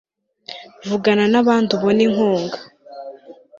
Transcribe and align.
vugana 0.89 1.23
nabandi 1.31 1.69
ubone 1.77 2.01
inkunga 2.07 2.57